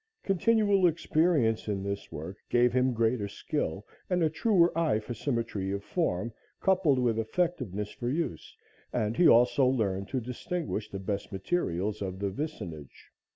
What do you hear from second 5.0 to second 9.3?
symmetry of form coupled with effectiveness for use, and he